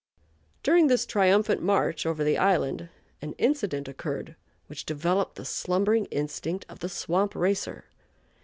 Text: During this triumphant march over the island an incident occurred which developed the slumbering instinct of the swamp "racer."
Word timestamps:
During 0.63 0.87
this 0.87 1.05
triumphant 1.05 1.61
march 1.61 2.07
over 2.07 2.23
the 2.23 2.35
island 2.35 2.89
an 3.21 3.33
incident 3.33 3.87
occurred 3.87 4.35
which 4.65 4.83
developed 4.83 5.35
the 5.35 5.45
slumbering 5.45 6.05
instinct 6.05 6.65
of 6.67 6.79
the 6.79 6.89
swamp 6.89 7.35
"racer." 7.35 7.85